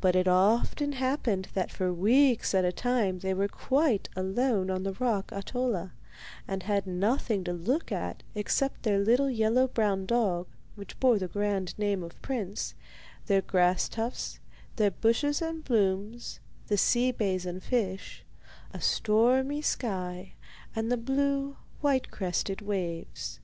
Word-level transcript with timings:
But 0.00 0.16
it 0.16 0.26
often 0.26 0.92
happened 0.92 1.48
that 1.52 1.70
for 1.70 1.92
weeks 1.92 2.54
at 2.54 2.64
a 2.64 2.72
time 2.72 3.18
they 3.18 3.34
were 3.34 3.48
quite 3.48 4.08
alone 4.16 4.70
on 4.70 4.82
the 4.82 4.94
rock 4.94 5.30
Ahtola, 5.30 5.92
and 6.48 6.62
had 6.62 6.86
nothing 6.86 7.44
to 7.44 7.52
look 7.52 7.92
at 7.92 8.22
except 8.34 8.82
their 8.82 8.98
little 8.98 9.28
yellow 9.28 9.68
brown 9.68 10.06
dog, 10.06 10.46
which 10.74 10.98
bore 10.98 11.18
the 11.18 11.28
grand 11.28 11.78
name 11.78 12.02
of 12.02 12.22
Prince, 12.22 12.72
their 13.26 13.42
grass 13.42 13.90
tufts, 13.90 14.38
their 14.76 14.90
bushes 14.90 15.42
and 15.42 15.64
blooms, 15.64 16.40
the 16.68 16.78
sea 16.78 17.12
bays 17.12 17.44
and 17.44 17.62
fish, 17.62 18.24
a 18.72 18.80
stormy 18.80 19.60
sky 19.60 20.32
and 20.74 20.90
the 20.90 20.96
blue, 20.96 21.58
white 21.82 22.10
crested 22.10 22.62
waves. 22.62 23.38